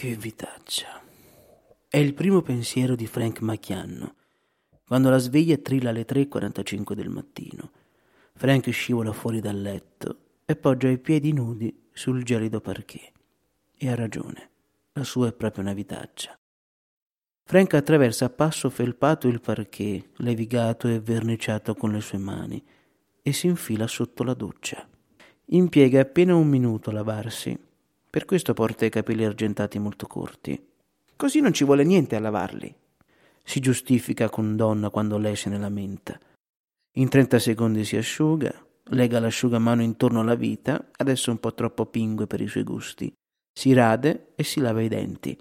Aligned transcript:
Che 0.00 0.16
vitaccia. 0.16 0.98
È 1.86 1.98
il 1.98 2.14
primo 2.14 2.40
pensiero 2.40 2.94
di 2.94 3.06
Frank 3.06 3.42
Macchianno, 3.42 4.14
quando 4.86 5.10
la 5.10 5.18
sveglia 5.18 5.58
trilla 5.58 5.90
alle 5.90 6.06
3.45 6.06 6.94
del 6.94 7.10
mattino. 7.10 7.70
Frank 8.32 8.70
scivola 8.70 9.12
fuori 9.12 9.40
dal 9.40 9.60
letto 9.60 10.38
e 10.46 10.56
poggia 10.56 10.88
i 10.88 10.96
piedi 10.96 11.34
nudi 11.34 11.90
sul 11.92 12.22
gelido 12.22 12.62
parquet. 12.62 13.12
E 13.76 13.90
ha 13.90 13.94
ragione, 13.94 14.50
la 14.94 15.04
sua 15.04 15.28
è 15.28 15.32
proprio 15.34 15.64
una 15.64 15.74
vitaccia. 15.74 16.34
Frank 17.44 17.74
attraversa 17.74 18.24
a 18.24 18.30
passo 18.30 18.70
felpato 18.70 19.28
il 19.28 19.42
parquet, 19.42 20.12
levigato 20.20 20.88
e 20.88 20.98
verniciato 20.98 21.74
con 21.74 21.92
le 21.92 22.00
sue 22.00 22.16
mani, 22.16 22.64
e 23.20 23.32
si 23.34 23.48
infila 23.48 23.86
sotto 23.86 24.22
la 24.22 24.32
doccia. 24.32 24.88
Impiega 25.48 26.00
appena 26.00 26.34
un 26.34 26.48
minuto 26.48 26.88
a 26.88 26.94
lavarsi 26.94 27.68
per 28.10 28.24
questo 28.24 28.54
porta 28.54 28.84
i 28.84 28.90
capelli 28.90 29.24
argentati 29.24 29.78
molto 29.78 30.08
corti. 30.08 30.60
Così 31.14 31.40
non 31.40 31.52
ci 31.52 31.64
vuole 31.64 31.84
niente 31.84 32.16
a 32.16 32.20
lavarli. 32.20 32.74
Si 33.44 33.60
giustifica 33.60 34.28
con 34.28 34.56
donna 34.56 34.90
quando 34.90 35.16
lei 35.16 35.36
se 35.36 35.48
ne 35.48 35.58
lamenta. 35.58 36.18
In 36.94 37.08
30 37.08 37.38
secondi 37.38 37.84
si 37.84 37.96
asciuga, 37.96 38.52
lega 38.90 39.20
l'asciugamano 39.20 39.82
intorno 39.82 40.20
alla 40.20 40.34
vita, 40.34 40.90
adesso 40.96 41.30
un 41.30 41.38
po' 41.38 41.54
troppo 41.54 41.86
pingue 41.86 42.26
per 42.26 42.40
i 42.40 42.48
suoi 42.48 42.64
gusti. 42.64 43.12
Si 43.52 43.72
rade 43.72 44.32
e 44.34 44.42
si 44.42 44.58
lava 44.60 44.82
i 44.82 44.88
denti. 44.88 45.38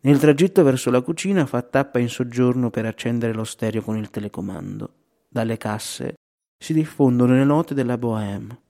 Nel 0.00 0.18
tragitto 0.18 0.62
verso 0.62 0.90
la 0.90 1.02
cucina 1.02 1.44
fa 1.44 1.60
tappa 1.62 1.98
in 1.98 2.08
soggiorno 2.08 2.70
per 2.70 2.86
accendere 2.86 3.34
lo 3.34 3.44
stereo 3.44 3.82
con 3.82 3.98
il 3.98 4.10
telecomando. 4.10 4.94
Dalle 5.28 5.58
casse 5.58 6.14
si 6.56 6.72
diffondono 6.72 7.34
le 7.34 7.44
note 7.44 7.74
della 7.74 7.98
bohème. 7.98 8.60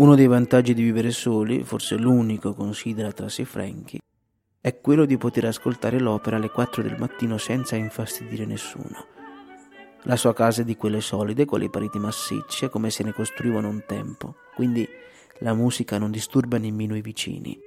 Uno 0.00 0.14
dei 0.14 0.26
vantaggi 0.26 0.72
di 0.72 0.82
vivere 0.82 1.10
soli, 1.10 1.62
forse 1.62 1.94
l'unico 1.94 2.54
considera 2.54 3.12
tra 3.12 3.28
sé 3.28 3.44
Frankie, 3.44 4.00
è 4.58 4.80
quello 4.80 5.04
di 5.04 5.18
poter 5.18 5.44
ascoltare 5.44 6.00
l'opera 6.00 6.36
alle 6.36 6.48
4 6.48 6.82
del 6.82 6.96
mattino 6.98 7.36
senza 7.36 7.76
infastidire 7.76 8.46
nessuno. 8.46 9.04
La 10.04 10.16
sua 10.16 10.32
casa 10.32 10.62
è 10.62 10.64
di 10.64 10.74
quelle 10.74 11.02
solide, 11.02 11.44
con 11.44 11.60
le 11.60 11.68
pareti 11.68 11.98
massicce, 11.98 12.70
come 12.70 12.88
se 12.88 13.04
ne 13.04 13.12
costruivano 13.12 13.68
un 13.68 13.82
tempo, 13.86 14.36
quindi 14.54 14.88
la 15.40 15.52
musica 15.52 15.98
non 15.98 16.10
disturba 16.10 16.56
nemmeno 16.56 16.96
i 16.96 17.02
vicini. 17.02 17.58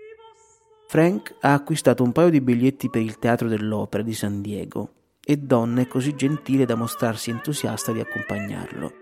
Frank 0.88 1.35
ha 1.41 1.53
acquistato 1.53 2.02
un 2.02 2.13
paio 2.13 2.31
di 2.31 2.41
biglietti 2.41 2.90
per 2.90 3.03
il 3.03 3.19
Teatro 3.19 3.47
dell'Opera 3.47 4.02
di 4.02 4.16
San 4.16 4.41
Diego 4.41 4.94
e 5.24 5.38
Donna 5.38 5.81
è 5.81 5.88
così 5.88 6.16
gentile 6.16 6.66
da 6.66 6.74
mostrarsi 6.74 7.29
entusiasta 7.29 7.91
di 7.91 8.00
accompagnarlo. 8.00 9.02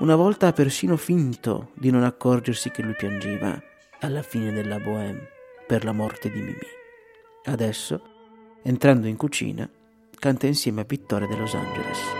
Una 0.00 0.16
volta 0.16 0.46
ha 0.46 0.52
persino 0.54 0.96
finto 0.96 1.72
di 1.74 1.90
non 1.90 2.04
accorgersi 2.04 2.70
che 2.70 2.80
lui 2.80 2.94
piangeva 2.96 3.62
alla 4.00 4.22
fine 4.22 4.50
della 4.50 4.78
bohème 4.78 5.28
per 5.66 5.84
la 5.84 5.92
morte 5.92 6.30
di 6.30 6.40
Mimì. 6.40 6.56
Adesso, 7.44 8.00
entrando 8.62 9.08
in 9.08 9.18
cucina, 9.18 9.68
canta 10.18 10.46
insieme 10.46 10.80
a 10.80 10.86
Vittoria 10.88 11.28
de 11.28 11.36
Los 11.36 11.52
Angeles. 11.52 12.19